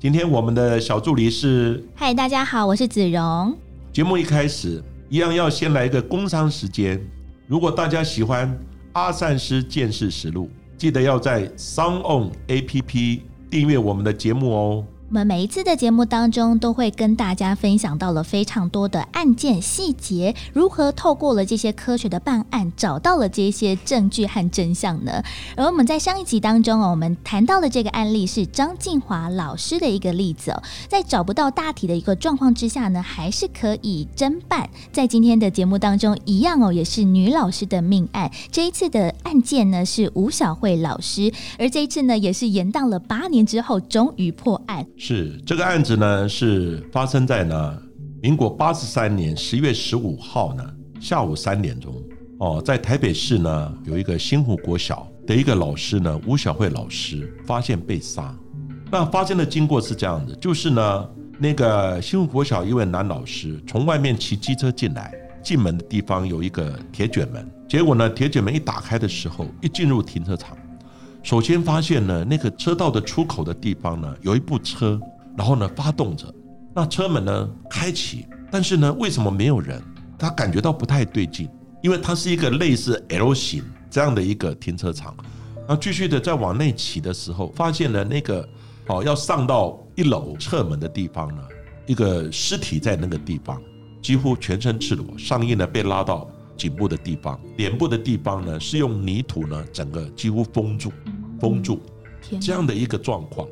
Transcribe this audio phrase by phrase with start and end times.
[0.00, 3.54] 今天我们的小助理是，嗨，大家好，我是子荣。
[3.92, 6.98] 节目一开始一样要先来一个工商时间。
[7.46, 8.58] 如果大家喜欢
[8.94, 14.84] 阿善师见识实录，记得要在 Sound On APP 订阅我们的节目哦。
[15.10, 25.20] 我们每一次的节目当中，都会跟大家分享到了非常多的案件细节，如何透过了这些科学的办案，找到了这些证据和真相呢？
[25.56, 34.70] 而我们在上一集当中哦，我们谈到的这个案例是张静华老师的一个例子哦，在找不到大体的一个状况之下呢，还是可以侦办。
[34.92, 38.30] 在今天的节目当中，一样哦，也是女老师的命案。
[38.52, 44.86] 这一次的案件呢是吴小慧老师，而这一次呢也是延宕了八年之后，终于破案。
[45.02, 47.82] 是这个案子呢，是发生在呢
[48.20, 50.62] 民国八十三年十月十五号呢
[51.00, 51.90] 下午三点钟
[52.38, 58.36] 哦，在台北市呢有一个新湖国小的一个老师呢吴小慧老师发现被杀。
[58.92, 70.54] 那发生的经过是这样的，就是呢那个新湖国小一位男老师从外面骑机车进来，进门的地方有一个铁卷门，结果呢铁卷门一打开的时候，一进入停车场。
[71.22, 74.98] 首先发现呢，那个车道的出口的地方呢，有一部车，
[75.36, 76.32] 然后呢发动着，
[76.74, 79.82] 那车门呢开启，但是呢为什么没有人？
[80.18, 81.48] 他感觉到不太对劲，
[81.82, 85.14] 因为它是一个类似 L 型这样的一个停车场。
[85.66, 88.46] 然后继续的再往内骑的时候，发现了那个
[88.86, 91.42] 哦要上到一楼侧门的地方呢，
[91.86, 93.60] 一个尸体在那个地方，
[94.02, 96.28] 几乎全身赤裸，上衣呢被拉到。
[96.60, 100.92] 颈部的地方、脸部的地方呢，是用泥土呢，整个几乎封住、
[101.40, 101.80] 封住，
[102.38, 103.48] 这样的一个状况，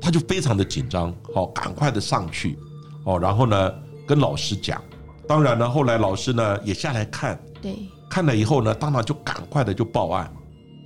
[0.00, 2.56] 他就非常的紧张，好，赶快的上去，
[3.02, 3.74] 哦，然后呢，
[4.06, 4.80] 跟老师讲，
[5.26, 7.74] 当然呢，后来老师呢也下来看，对，
[8.08, 10.32] 看了以后呢，当然就赶快的就报案，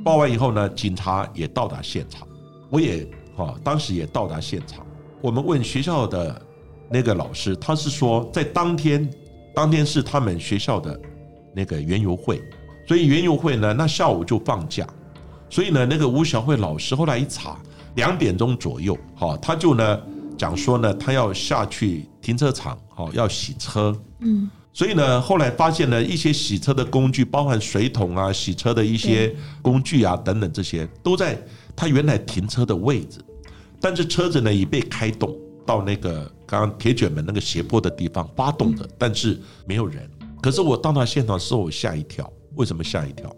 [0.02, 2.26] 报完以后呢，警察也到达现场，
[2.70, 4.86] 我也哈，当时也到达现场，
[5.20, 6.40] 我们问学校的
[6.88, 9.06] 那个老师，他是说在当天，
[9.54, 10.98] 当天是他们学校的。
[11.58, 12.40] 那个园游会，
[12.86, 14.86] 所以园游会呢，那下午就放假，
[15.50, 17.58] 所以呢，那个吴小慧老师后来一查，
[17.96, 20.00] 两点钟左右，哈，他就呢
[20.36, 31.36] 讲说呢，他要下去停车场，哈，要洗车，嗯，所以呢，后来发现呢一些洗车的工具，包含水桶啊、洗车的一些工具啊等等，这些都在
[31.74, 33.18] 他原来停车的位置，
[33.80, 35.36] 但是车子呢已被开动
[35.66, 39.36] 到那个刚刚铁卷门那个斜坡的地方发动的，但是
[39.66, 40.08] 没有人。
[40.42, 42.30] 可是我到那现场时候，我吓一跳。
[42.54, 43.34] 为什么吓一跳？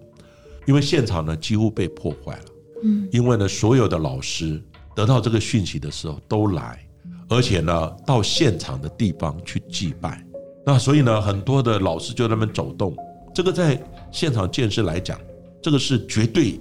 [0.66, 2.44] 因为现场呢几乎被破坏了。
[2.84, 4.62] 嗯，因为呢所有的老师
[4.94, 6.82] 得到这个讯息的时候都来，
[7.28, 10.24] 而且呢到现场的地方去祭拜。
[10.64, 12.96] 那所以呢很多的老师就那么走动。
[13.34, 15.20] 这个在现场建设来讲，
[15.62, 16.58] 这个是绝对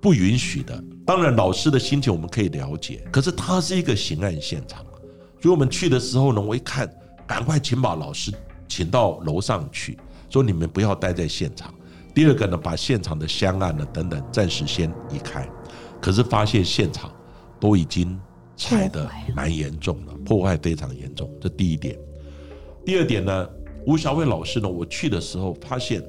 [0.00, 0.82] 不允许的。
[1.06, 4.84] 当然老师的心情我们可以了解，可是他是一个刑案现场，
[5.40, 6.88] 所以我们去的时候呢，我一看，
[7.26, 8.32] 赶快请把老师。
[8.74, 9.98] 请到楼上去，
[10.30, 11.74] 说你们不要待在现场。
[12.14, 15.46] 第二个呢，把现场的香案呢等等暂时先移开。
[16.00, 17.12] 可是发现现场
[17.60, 18.18] 都已经
[18.56, 19.06] 踩的
[19.36, 21.30] 蛮严重了，破坏非常严重。
[21.38, 21.98] 这第一点。
[22.82, 23.46] 第二点呢，
[23.86, 26.02] 吴小伟老师呢，我去的时候发现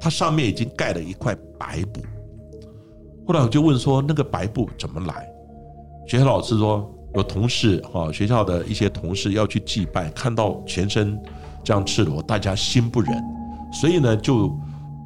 [0.00, 2.00] 他上面已经盖了一块白布。
[3.26, 5.28] 后来我就问说，那个白布怎么来？
[6.06, 11.20] 学校老师说，有同事哈，学校的一些同事要去祭拜，看到全身。
[11.64, 13.22] 这样赤裸，大家心不忍，
[13.72, 14.52] 所以呢，就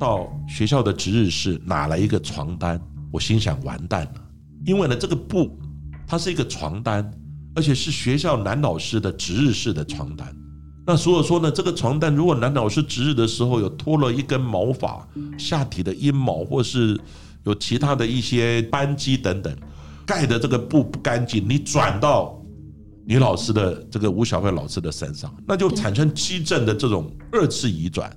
[0.01, 2.81] 到学校的值日室拿了一个床单。
[3.13, 4.15] 我心想完蛋了，
[4.65, 5.59] 因为呢，这个布
[6.07, 7.11] 它是一个床单，
[7.55, 10.35] 而且是学校男老师的值日室的床单。
[10.87, 15.07] 那所以说呢，这个床单如果男老师值日的时候有脱了一根毛发、
[15.39, 17.01] 下体的阴毛，或是
[17.45, 19.57] 有其他的一些斑迹等等，
[20.05, 22.36] 盖的这个布不干净，你转到。
[23.07, 28.15] 女老师的这个吴小慧老师的身上，那就产生基证的这种二次移转，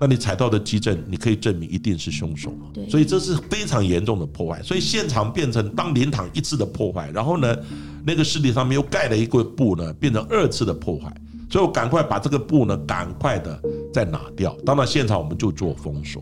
[0.00, 2.66] 那你踩到的基证，你可以证明一定是凶手嘛？
[2.74, 7.56] 对，所以这是非常严重的破坏，所以现场变成当灵堂一次的破坏，然后呢，
[8.04, 11.14] 那个尸体上面又盖了一个布呢，变成二次的破坏，
[11.48, 13.62] 所以我赶快把这个布呢，赶快的
[13.92, 14.52] 再拿掉。
[14.66, 16.20] 当然现场我们就做封锁，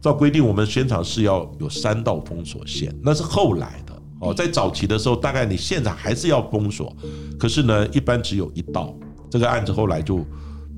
[0.00, 3.91] 照规定我们现场是要有三道封锁线，那是后来的
[4.22, 6.96] 哦，在早期的时候，大概你现场还是要封锁，
[7.38, 8.94] 可是呢，一般只有一道。
[9.28, 10.24] 这个案子后来就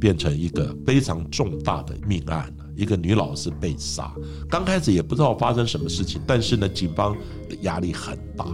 [0.00, 4.10] 变成一个非常重大的命案了，一个女老师被杀。
[4.48, 7.14] 刚开始也不知道发生什么事情，但是呢，警方
[7.48, 8.46] 的压力很大。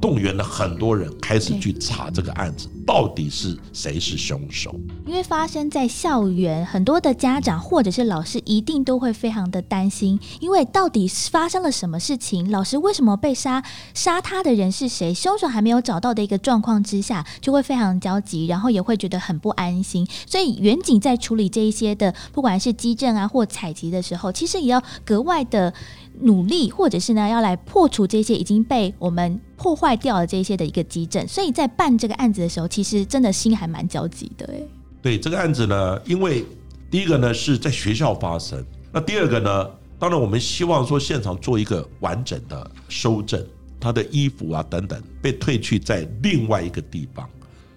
[0.00, 4.74] 动员了很多人开始去查这个案子，到底是谁是凶手？
[5.06, 12.50] 因为发生在校园，很多的家长或者是老师一定都会非常的担心，因为到底发生了什么事情？
[12.50, 13.62] 老师为什么被杀？
[13.94, 15.12] 杀他的人是谁？
[15.14, 20.06] 凶手还没有找到的一个状况之下，就会非常焦急，然后也会觉得很不安心。
[20.26, 25.72] 所以，远景在处理这一些的，不管是基证啊或采集的时候，其实也要格外的。
[26.20, 34.44] 努力，或者是呢，要来破除这些已经被我们破坏掉了这些的一个基证，所以在办这个案子的时候，其实真的心还蛮焦急的。
[34.52, 34.60] 哎，
[35.00, 36.44] 对这个案子呢，因为
[36.90, 43.40] 第一个呢是在学校发生，那第二个呢，当然我们希望说现场做一个完整的收证，
[43.78, 47.30] 他的衣服啊等等被褪去在另外一个地方，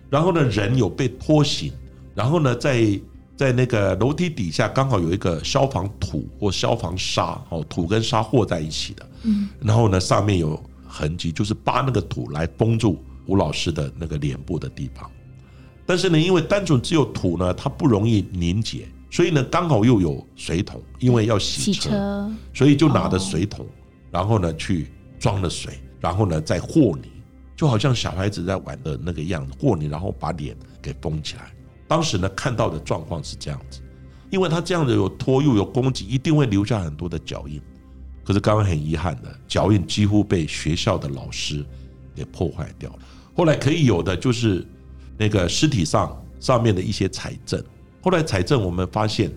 [0.09, 1.71] 然后呢人有被拖行，
[2.15, 2.99] 然后呢在。
[3.37, 9.07] 在那个楼梯底下，刚好有一个消防土或消防沙，哦，土跟沙和在一起的。
[9.25, 12.97] 嗯，然后呢，上面有痕迹，就是扒那个土来封住
[13.27, 15.09] 吴老师的那个脸部的地方。
[15.85, 23.65] 但是呢，因为单纯只有土呢，它不容易凝结，所以呢，刚好又有水桶，因为要洗车，所以就拿着水桶，
[24.11, 24.87] 然后呢去
[25.17, 27.09] 装了水，然后呢再和泥，
[27.55, 31.53] 就好像小孩子在玩的那个样子，和泥，然后把脸给封起来。
[31.87, 33.79] 当时呢，看到的状况是这样子，
[34.29, 37.61] 因为他这样子有拖又有攻击，一定会留下很多的脚印。
[38.25, 41.65] 可是刚刚很遗憾的，脚印几乎被学校的老师
[42.13, 42.99] 给破坏掉了。
[43.37, 44.65] 后来可以有的就是
[45.15, 47.63] 那个尸体上上面的一些财政。
[48.01, 49.31] 后来财政我们发现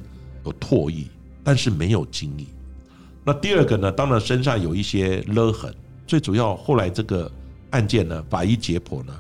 [0.45, 1.05] 有唾液，
[1.45, 2.47] 但是没有精液。
[3.23, 5.73] 那第二个呢，当然身上有一些勒痕。
[6.07, 7.31] 最主要后来这个
[7.71, 9.13] 案件呢，法医解剖呢，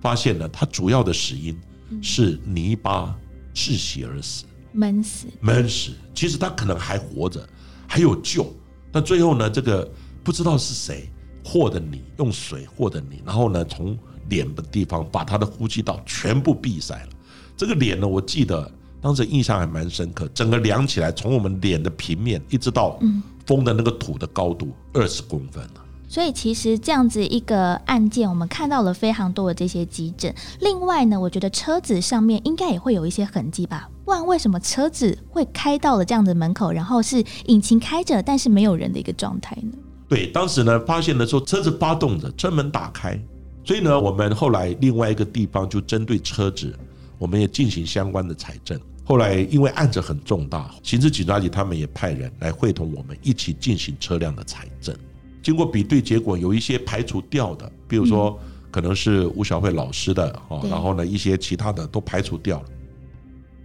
[0.00, 1.58] 发现呢它主要的死因。
[2.02, 3.16] 是泥巴
[3.54, 5.92] 窒息而死，闷死，闷死。
[6.12, 7.48] 其实他可能还活着，
[7.86, 8.52] 还有救。
[8.90, 9.88] 但最后呢，这个
[10.24, 11.08] 不知道是谁
[11.44, 13.96] 和的泥，用水和的泥，然后呢，从
[14.28, 17.08] 脸的地方把他的呼吸道全部闭塞了。
[17.56, 18.70] 这个脸呢，我记得
[19.00, 22.98] 当时印象还蛮深刻，整个量起来，从我们脸的平面一直到
[23.46, 25.82] 封的那个土的高度，二十公分了。
[26.08, 30.32] 所以其实这样子一个案件，我们看到了非常多的这些急诊。
[30.60, 33.88] 另外呢，我觉得车子上面应该也会有一些痕迹吧？
[34.04, 39.72] 不然为什么车子会开到了这样的门口，然后是引擎开着，但是没有人的一个状态呢？
[40.08, 43.20] 对，当时呢发现的时候，车子发动着，车门打开。
[43.66, 46.72] 所以呢，我们后来另外一个地方就针对车子，
[47.18, 48.80] 我们也进行相关的财政。
[49.04, 54.96] 后来因为案子很重大，刑事警察局他们也派人来会同我们一起进行车辆的财政。
[55.42, 58.38] 经过比对，结果有一些排除掉的，比如说
[58.70, 62.68] 可能是吴小慧老师的哦，然后呢一些其他的都排除掉了。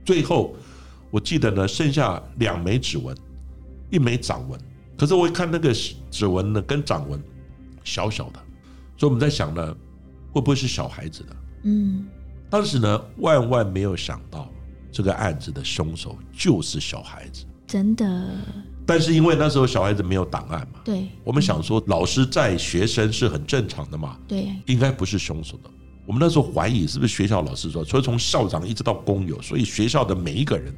[0.03, 0.55] 最后
[1.11, 3.15] 我记得呢，剩下两枚指纹，
[3.91, 4.59] 一枚掌纹。
[4.97, 5.71] 可是我一看那个
[6.09, 7.21] 指纹呢，跟掌纹
[7.83, 8.39] 小小的，
[8.97, 9.75] 所以我们在想呢，
[10.31, 11.35] 会不会是小孩子的？
[11.63, 12.05] 嗯，
[12.49, 14.51] 当时呢，万万没有想到
[14.91, 18.29] 这个案子的凶手就是小孩子，真的。
[18.85, 25.69] 但是因为那时候小孩子没有档案嘛，对，我们想说老师在学生是很正常的嘛，对，应该不是凶手的。
[26.05, 30.73] 我们那时候怀疑是不是学校老师说，所以从校长一直到工友，所以学校的每一个人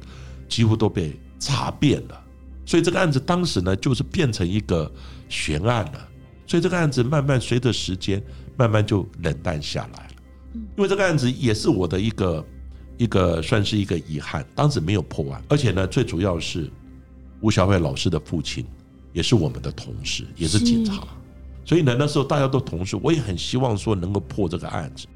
[0.48, 2.22] 几乎都被查遍了。
[2.66, 4.90] 所以这个案子当时呢，就是变成一个
[5.28, 6.08] 悬案了。
[6.46, 8.22] 所以这个案子慢慢随着时间
[8.56, 10.12] 慢慢就冷淡下来了。
[10.76, 12.44] 因为这个案子也是我的一个
[12.96, 16.70] 一个算是一个遗憾，当时没有破案，而且呢，最主要是。
[17.40, 18.64] 吴小慧老师的父亲
[19.12, 21.06] 也是我们的同事，也是警察，
[21.62, 25.06] 所以呢，那时候大家都同事，我也很希望说能够破这个案子。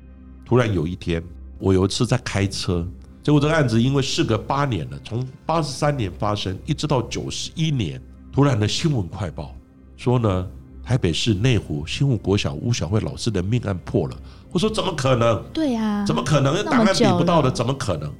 [0.44, 1.24] 突然有一天，
[1.58, 2.86] 我有一次在开车，
[3.22, 7.98] 结果这个案子因为事隔八年了，从八十三年发生一直到九十一年，
[8.30, 9.56] 突然的新闻快报
[9.96, 10.46] 说呢，
[10.88, 14.16] 台北市内湖新湖国小吴小慧老师的命案破了。
[14.50, 15.44] 我说怎么可能？
[15.52, 16.64] 对呀，怎么可能？
[16.64, 18.10] 档案比不到的，怎么可能？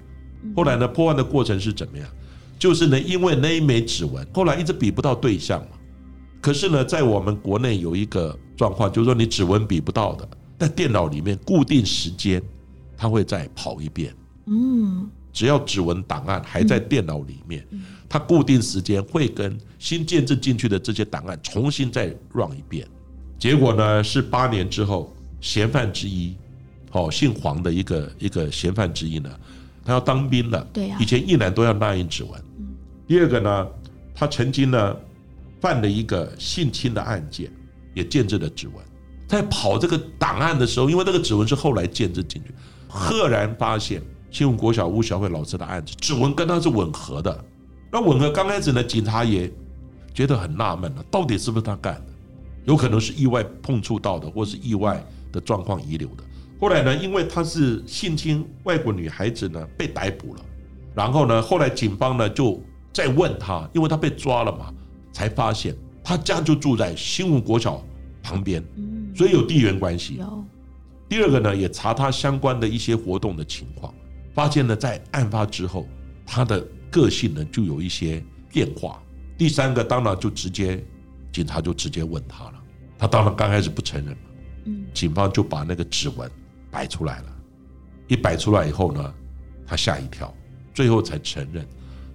[0.55, 2.07] 后来呢，破案的过程是怎么样？
[2.59, 5.69] 就是呢，因为那一枚指纹后来一直比不到对象嘛。
[6.43, 12.43] 可是呢，在我们国内有一个状况，就是说你指纹比不到的，在电脑里面固定时间，
[12.99, 14.15] 它会再跑一遍。
[14.45, 17.67] 嗯，只要指纹档案还在电脑里面，
[18.09, 22.87] 它固定时间会跟新建制进去的这些档案重新再 run 一遍。
[23.39, 26.35] 结果呢，是八年之后，嫌犯之一，
[26.93, 29.31] 哦，姓黄的一个一个嫌犯之一呢。
[29.85, 30.97] 他要当兵了，对呀。
[31.01, 32.43] 以前一男都要捺印指纹。
[33.07, 33.67] 第二个呢，
[34.15, 34.97] 他曾经呢
[35.61, 37.51] 犯了一个性侵的案件，
[37.95, 38.77] 也建制了指纹。
[39.27, 42.53] 在跑这个档案的时候，因为那个指纹是后来建制进去，
[42.89, 47.45] 赫然发现新闻国小吴小慧老师的案子指纹跟他是吻合的。
[47.91, 49.51] 那吻合刚开始呢，警察也
[50.13, 52.13] 觉得很纳闷了，到底是不是他干的？
[52.65, 55.03] 有可能是意外碰触到的，或是意外
[55.33, 56.25] 的状况遗留的。
[56.61, 60.41] 后来呢，因为他是性侵外国女孩子呢，被逮捕了。
[60.95, 62.61] 然后呢，后来警方呢就
[62.93, 64.75] 再问他，因为他被抓了嘛，
[65.13, 67.83] 才发现他家就住在新吴国小
[68.23, 68.63] 旁边，
[69.15, 70.17] 所以有地缘关系。
[70.17, 70.45] 有
[71.09, 73.95] 第二个呢，也查他相关的一些活动的情况，
[74.35, 75.87] 发现呢，在案发之后，
[76.27, 79.03] 他的个性呢就有一些变化。
[79.37, 80.85] 第三个，当然就直接
[81.33, 82.55] 警察就直接问他了，
[82.99, 84.23] 他当然刚开始不承认嘛，
[84.65, 84.85] 嗯。
[84.93, 86.29] 警方就把那个指纹
[86.71, 87.37] 摆出来了，
[88.09, 89.15] 一摆出来以后呢，
[89.67, 90.35] 他吓一跳，
[90.75, 91.65] 最后才承认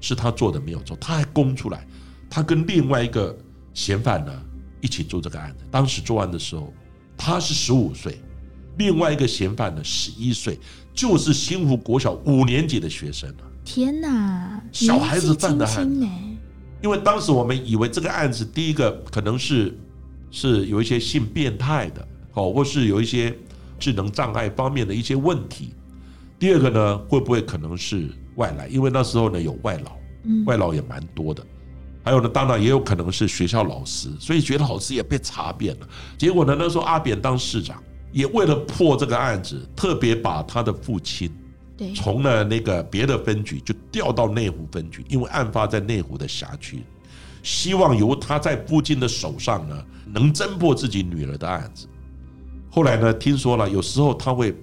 [0.02, 1.88] 是他做的没有错，他还供出来，
[2.30, 3.34] 他跟另外一个
[3.74, 4.34] 嫌犯呢
[4.82, 6.74] 一起做这个案子，当时作案的时候
[7.16, 8.20] 他是十五岁，
[8.78, 10.60] 另外一个嫌犯呢十一岁，
[10.94, 13.48] 就是新湖国小五年级的学生啊。
[13.64, 16.38] 天哪，小孩子犯的案年纪轻轻呢，
[16.82, 19.78] 因为当时我们以为这个案子，第一个可能是
[20.32, 23.36] 是有一些性变态的，哦，或是有一些
[23.80, 25.74] 智能障碍方面的一些问题。
[26.38, 28.68] 第二个呢，会不会可能是外来？
[28.68, 29.92] 因为那时候呢有外劳，
[30.24, 31.44] 嗯外劳也蛮多的。
[32.04, 35.88] 还有呢，当然也有可能是学校老师，所以学校老师也被查遍了。
[36.18, 41.32] 结果呢，那时候阿扁当市长，也为了破这个案子，特别把他的父亲
[41.96, 46.84] 从了那个别的分局就调到内湖分局，因为案发在内湖的辖区，
[47.42, 51.88] 希望由他在附近的手上呢，能侦破自己女儿的案子。
[52.70, 54.56] 后来呢，听说了，有时候他会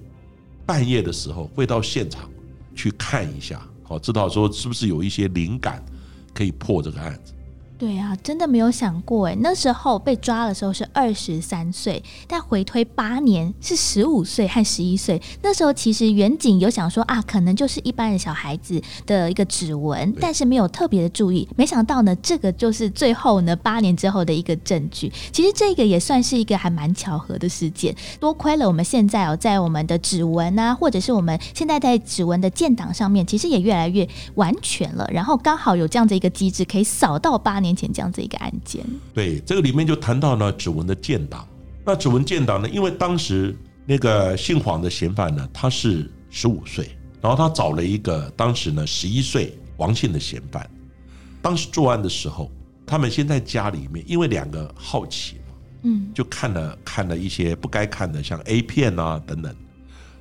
[0.65, 2.31] 半夜的时候会到现场
[2.75, 5.85] 去看一下，好知道说是不是有一些灵感
[6.33, 7.33] 可以破这个案子。
[7.81, 15.19] 对啊，真的没有想过哎，那时候被抓的时候是二十三岁，但回推八年是十五岁和十一岁。
[15.41, 21.49] 那时候其实远景有想说啊，可能就是一般的小孩子的一个指纹，但是没有特别的注意。
[21.57, 25.11] 没想到呢，这个就是最后呢八年之后的一个证据。
[25.33, 27.97] 其实这个也算是一个还蛮巧合的事件。
[28.21, 35.09] 多亏了我们现在哦，在我们的指纹啊，或者是我们现在在指纹的建档上面，其实也越来越完全了。
[35.11, 38.85] 然后刚好有这样的一个机制，可以扫到八年前这样子一个案件。
[39.15, 41.47] 对，这个里面就谈到呢指纹的建档。
[41.85, 50.69] 那指纹建档呢，因为当时那个姓黄的嫌犯呢，他是十五岁，然后他找了一个当时呢十一岁王姓的嫌犯。
[51.43, 52.51] 当时作案的时候，
[52.87, 59.55] 他们先在家里面，因为两个好奇嘛，嗯，就看了看了一些不该看的，像 A 片啊等等，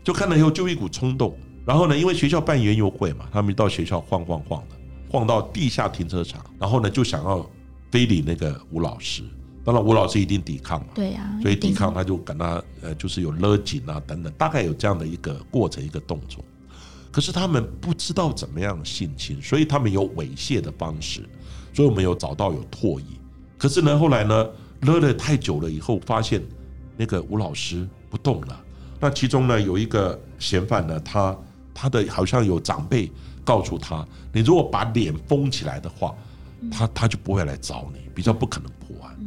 [0.04, 1.38] 就看了以后就一股冲动。
[1.66, 4.76] 然后呢，因为学校办园游会嘛，他们到学校晃晃晃的，
[5.10, 7.50] 晃到地下停车场，然后呢就想要
[7.92, 9.24] 非礼那个吴老师。
[9.66, 16.44] 当然，吴老师一定抵抗嘛，对啊，所以抵抗他就跟他呃，就是有勒紧啊等等，大概有这样的一个过程一个动作。
[17.12, 21.28] 可是他们不知道怎么样性侵，所以他们有猥亵的方式，
[21.74, 23.06] 所以我们有找到有唾液。
[23.58, 24.50] 可是呢，后来呢
[24.82, 26.42] 勒了太久了以后，发现
[26.96, 28.64] 那个吴老师不动了。
[29.00, 31.38] 那其中呢有一个嫌犯呢，他
[31.74, 33.12] 他的好像有长辈
[33.50, 36.14] 告诉他，你如果把脸封起来的话，
[36.72, 39.18] 他他就不会来找你，比较不可能破案。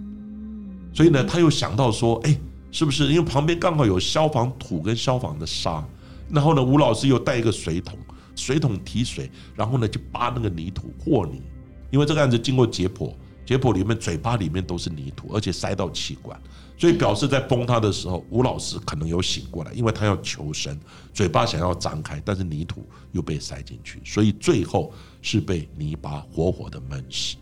[0.95, 2.39] 所以呢，他又想到说，哎，
[2.71, 3.09] 是不是？
[3.09, 5.85] 因为旁边刚好有消防土跟消防的沙，
[6.31, 7.99] 然后呢，吴老师又带一个水桶，
[8.37, 11.43] 水桶提水，然后呢就扒那个泥土和泥，
[11.91, 13.13] 因为这个案子经过解剖，
[13.45, 16.41] 解剖里面嘴巴里面都是泥土，而且塞到气管，
[16.83, 20.77] 所以表示在崩他的时候，吴老师可能有醒过来，因为他要求生，
[21.15, 27.37] 嘴巴想要张开，但是泥土又被塞进去，所以最后是被泥巴活活的闷死。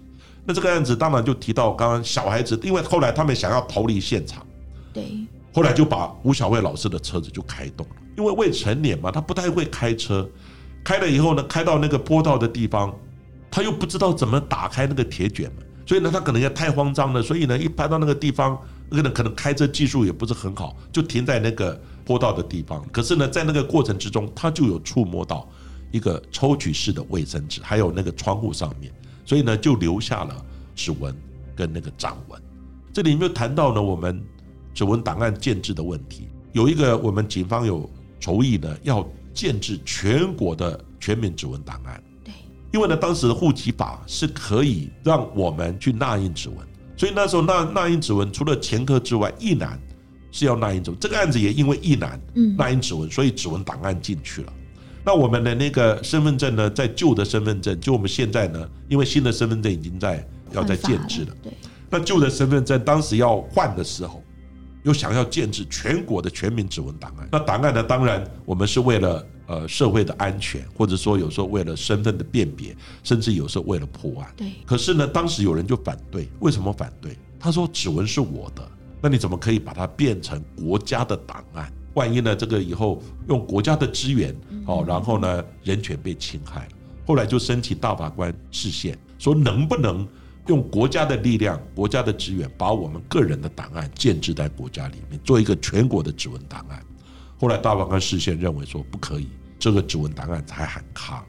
[0.44, 4.46] 那这个案子当然就提到刚刚小孩子，因为后来他们想要逃离现场，
[4.92, 5.06] 对，
[5.54, 10.28] 后来就把吴小慧老师的车子就开动了，因为未成年嘛，他不太会开车，
[10.84, 12.94] 开了以后呢，开到那个坡道的地方，
[13.50, 22.84] 他又不知道怎么打开那个铁卷门，所以呢，他可能也太慌张了，所以呢，一拍到那个地方，可能可能开车技术也不是很好，就停在那个坡道的地方。
[22.92, 25.48] 可是呢，在那个过程之中，他就有触摸到
[25.92, 28.92] 一个抽取式的卫生纸，还有那个窗户上面，
[29.24, 30.44] 所以呢，就留下了
[30.74, 31.16] 指纹
[31.54, 32.40] 跟那个掌纹。
[32.92, 34.20] 这里面谈到呢，我们
[34.74, 42.02] 指纹档案建制的问题，有一个我们警方有筹议呢，要建制全国的全民指纹档案。
[42.24, 42.34] 对，
[42.72, 46.58] 因为呢，当时的户籍法是可以让我们去捺印指纹，
[47.00, 49.80] 所以那时候那那印指纹除了前科之外，一男
[50.30, 51.00] 是要那印指纹。
[51.00, 54.52] 这个案子也因为一男嗯捺印指纹，所以指纹档案进去了。
[55.02, 61.34] 那我们的那个身份证呢，在旧的身份证，就我们现在呢，因为新的身份证已经在要在建制了。
[61.42, 61.50] 对，
[61.88, 64.22] 那旧的身份证当时要换的时候，
[64.82, 67.26] 又想要建制全国的全民指纹档案。
[67.32, 74.32] 那档案呢，当然我们是为了呃社会的安全，或者说有时候为了身份的辨别，甚至有时候为了破案。
[74.36, 74.52] 对。
[74.64, 77.18] 可是呢，当时有人就反对，为什么反对？
[77.40, 78.70] 他说指纹是我的，
[79.02, 81.72] 那你怎么可以把它变成国家的档案？
[81.94, 84.32] 万一呢，这个以后用国家的资源，
[84.66, 86.72] 哦，然后呢，人权被侵害了。
[87.04, 90.06] 后来就申请大法官视线，说能不能
[90.46, 96.80] 用国家的力量、国家的资源，把我们个人的档案建置在国家里面，做一个全国的指纹档案。
[97.36, 99.26] 后来大法官视线认为说不可以，
[99.60, 101.24] 这个指纹档案才很卡。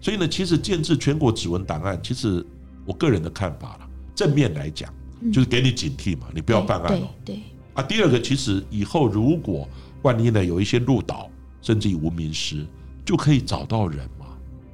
[0.00, 2.44] 所以呢，其实建制全国指纹档案，其实
[2.84, 4.92] 我个人的看法了，正面来讲
[5.32, 7.08] 就是给你警惕嘛，你不要犯案了。
[7.24, 7.40] 对。
[7.74, 9.68] 啊，第二个其实以后如果
[10.02, 11.30] 万一呢有一些入岛，
[11.62, 12.66] 甚至于无名尸，
[13.04, 14.26] 就可以找到人嘛。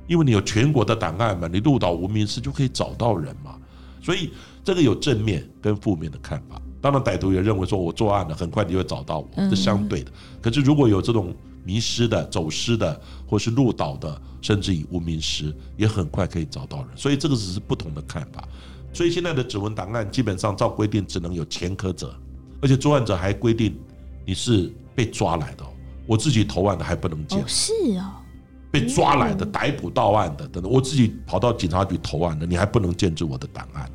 [0.07, 3.57] 因为你有全国的档案嘛，你入岛无名尸就可以找到人嘛，
[4.03, 4.31] 所以
[4.63, 6.61] 这个有正面跟负面的看法。
[6.83, 10.13] 当然，歹徒也认为说我作案了，很快你会找到我，是相对的。
[10.43, 11.35] 可是如果有这种
[11.65, 16.89] 迷失的、走失的，或是入岛的，甚至于无名尸，也很快可以找到人。
[16.95, 18.47] 所以这个只是不同的看法。
[18.93, 22.15] 所以现在的指纹档案基本上照规定只能有前科者，
[22.63, 23.77] 而且作案者还规定
[24.25, 25.65] 你是被抓来的，
[26.07, 27.43] 我自己投案的还不能见。
[27.49, 28.13] 是哦。
[28.71, 33.89] 被抓来的、逮捕到案的等等，我自己跑到警察局投案的，你还不能建制我的档案。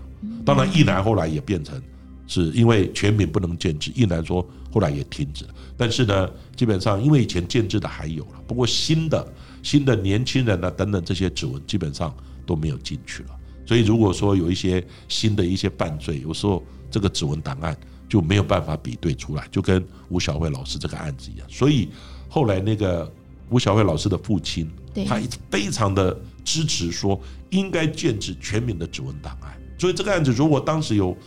[0.45, 1.81] 当然，一来后来也变成
[2.29, 5.53] 是因为全民不能建制，一来说后来也停止了。
[5.75, 9.27] 但是呢，基本上因为以前建制的还有了，不过新的
[9.61, 13.29] 新的年轻人呢等等这些指纹基本上都没有进去了。
[13.65, 17.75] 所以如果说有一些新的一些犯罪，有时候这个指纹档案
[18.07, 21.47] 就没有办法比对出来，就跟吴小慧老师这个案子一样。
[21.49, 21.89] 所以
[22.29, 23.11] 后来那个。
[23.51, 24.69] 吴小慧老师的父亲，
[25.07, 25.19] 他
[25.49, 27.19] 非常的支持说
[27.49, 31.17] 应该建制全民的指纹档案，所以这个案子如果当时有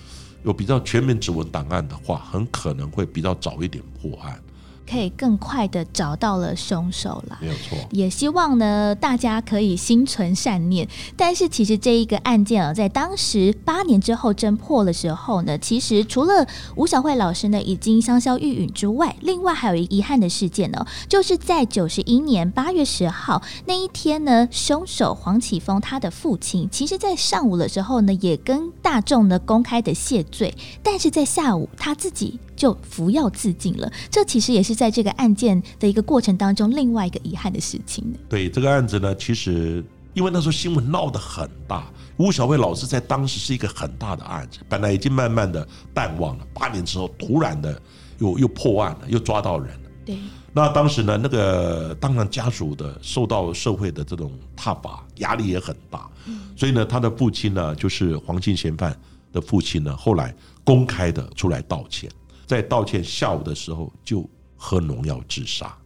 [0.45, 4.41] 有比较全面指纹档案的话，很可能会比较早一点破案。
[4.89, 7.79] 可以更快的找到了凶手了，没有错。
[7.91, 10.89] 也希望呢，大家可以心存善念。
[11.17, 32.39] 但是其实这一个案件啊，在当时八年之后侦破的时候呢，其实除了吴小慧老师呢已经香消玉殒之外，另外还有一遗憾的事件呢，就是在九十一年八月十号那一天呢，凶手黄启峰他的父亲，其实在上午的时候呢，也跟大众呢公开的谢罪，但是在下午他自己。
[32.55, 47.81] 就服药自尽了，这其实也是在这个案件的一个过程当中另外一个遗憾的事情呢对这个案子呢，其实因为那时候新闻闹得很大，吴小慧老师在当时是一个很大的案子，本来已经慢慢的淡忘了，八年之后突然的
[48.19, 49.91] 又又破案了，又抓到人了。
[50.05, 50.19] 对，
[50.53, 56.11] 那当时呢，那个当然家属的受到社会的这种挞伐，压力也很大，
[56.57, 58.95] 所以呢，他的父亲呢，就是黄金嫌犯
[59.33, 62.11] 的父亲呢，后来公开的出来道歉。
[62.45, 64.29] 在道歉下午的时候就
[64.65, 65.77] 喝农药自杀，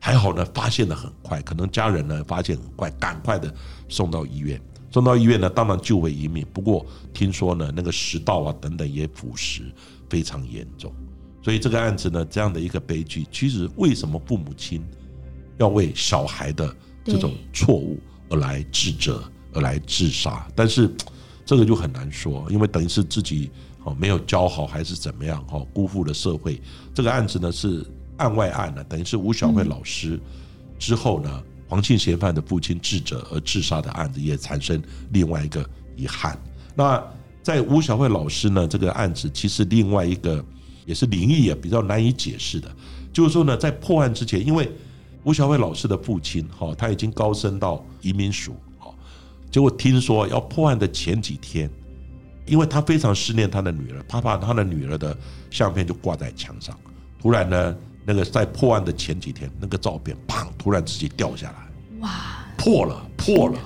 [0.00, 3.54] 还好呢，发现的很快，可能家人呢发现很快，赶快的
[3.90, 4.58] 送到医院，
[4.90, 6.44] 送到医院呢，当然救回一命。
[6.50, 9.64] 不过听说呢，那个食道啊等等也腐蚀
[10.08, 10.90] 非常严重，
[11.42, 14.82] 所以这个案子呢，这样的一个悲剧，其实为什么父母亲
[15.58, 16.74] 要为小孩的
[17.04, 18.00] 这种错误
[18.30, 20.48] 而来自责，而来自杀？
[20.56, 20.90] 但是
[21.44, 23.50] 这个就很难说，因为等于是自己。
[23.86, 25.46] 哦，没有教好还是怎么样？
[25.48, 26.60] 哦，辜负了社会。
[26.92, 27.86] 这个案子呢是
[28.18, 30.18] 案外案呢，等于是吴小慧老师
[30.78, 36.38] 之后呢，黄庆嫌犯的父亲智者而自杀的案子，也产生另外一个遗憾。
[36.74, 37.02] 那
[37.42, 40.44] 在吴小慧老师呢这个案子，其实另外一个
[40.84, 42.68] 也是灵异啊，比较难以解释的，
[43.12, 44.70] 就是说呢，在破案之前，因为
[45.24, 48.92] 吴小慧老师的父亲哈，他已经高升到移民署，哈，
[49.50, 51.70] 结果听说要破案的前几天。
[52.48, 55.18] 因为他非常思念他的女儿，他把他的女儿的
[55.50, 56.78] 相片就挂在墙上。
[57.20, 63.58] 突然呢，那个在破案的前几天，那个照片砰，突然自己掉下来，哇，破了，破了，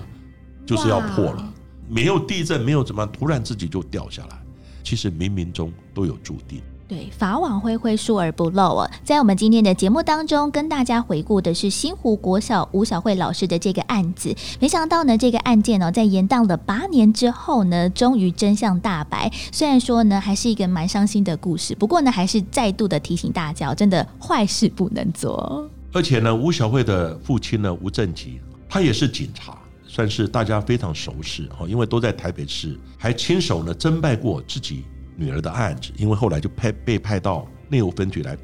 [0.64, 1.52] 就是要破了。
[1.88, 4.42] 没有地震，没有怎么，突然自己就掉下来。
[4.82, 6.62] 其实冥冥中都有注定。
[6.90, 8.90] 对，法网恢恢，疏而不漏啊！
[9.04, 14.34] 在我们今天的节目当中，跟大家回顾的是新湖国小吴小慧老师的这个案子。
[14.58, 19.30] 没想到呢，这个案件呢，在延宕了八年之后呢，终于真相大白。
[19.52, 25.70] 虽然说呢，还是一个蛮伤心的故事，不过呢，还是再度的提醒大家，真的坏事不能做。
[25.92, 34.82] 而且呢，吴小慧的父亲呢，吴正吉，他也是警察，算是大家非常熟识哈，因为都在台北市，还亲手呢侦办过自己。
[35.16, 38.36] 女儿的案子，因为后来就派被派到内务分局来，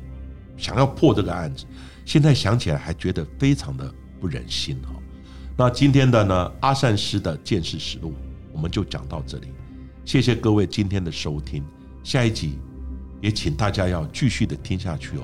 [0.56, 1.64] 想要破这个案子。
[2.04, 4.92] 现在想起来还觉得非常的不忍心哈。
[5.56, 8.14] 那今天的呢阿善师的见识实录，
[8.52, 9.48] 我们就讲到这里。
[10.04, 11.64] 谢谢各位今天的收听，
[12.04, 12.58] 下一集
[13.20, 15.22] 也请大家要继续的听下去哦。